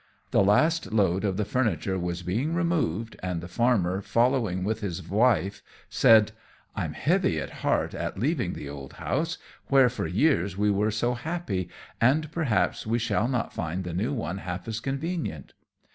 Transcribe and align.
The 0.31 0.41
last 0.43 0.91
load 0.91 1.23
of 1.23 1.37
the 1.37 1.45
furniture 1.45 1.99
was 1.99 2.23
being 2.23 2.55
removed, 2.55 3.17
and 3.21 3.39
the 3.39 3.47
Farmer, 3.47 4.01
following 4.01 4.63
with 4.63 4.79
his 4.81 5.07
wife, 5.07 5.61
said 5.89 6.31
"I'm 6.75 6.93
heavy 6.93 7.39
at 7.39 7.51
heart 7.61 7.93
at 7.93 8.17
leaving 8.17 8.53
the 8.53 8.67
old 8.67 8.93
house, 8.93 9.37
where, 9.67 9.89
for 9.89 10.07
years, 10.07 10.57
we 10.57 10.71
were 10.71 10.89
so 10.89 11.13
happy, 11.13 11.69
and 12.01 12.31
perhaps 12.31 12.87
we 12.87 12.97
shall 12.97 13.27
not 13.27 13.53
find 13.53 13.83
the 13.83 13.93
new 13.93 14.11
one 14.11 14.39
half 14.39 14.67
as 14.67 14.79
convenient." 14.79 15.53